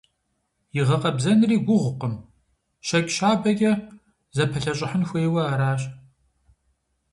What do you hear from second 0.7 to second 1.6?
И гъэкъэбзэнри